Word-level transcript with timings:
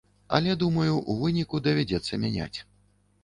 Але, 0.35 0.53
думаю, 0.63 0.95
у 1.11 1.17
выніку 1.19 1.61
давядзецца 1.67 2.19
мяняць. 2.23 2.57